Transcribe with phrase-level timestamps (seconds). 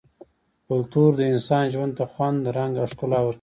[0.67, 3.29] کلتور د انسان ژوند ته خوند، رنګ او ښکلا ورکوي-